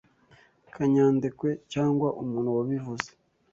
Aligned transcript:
Kanyandekwe 0.73 1.49
cyangwa 1.73 2.07
umuntu 2.21 2.49
wabivuze. 2.57 3.09